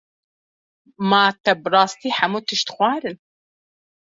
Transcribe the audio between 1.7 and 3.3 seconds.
rastî hemû tişt xwarin.